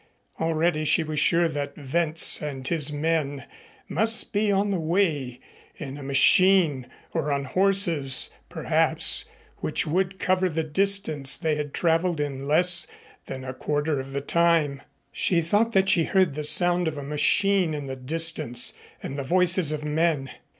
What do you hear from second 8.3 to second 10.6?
perhaps which would cover